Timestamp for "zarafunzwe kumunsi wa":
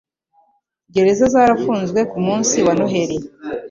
1.33-2.73